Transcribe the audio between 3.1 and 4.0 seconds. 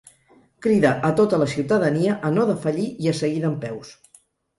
a seguir dempeus”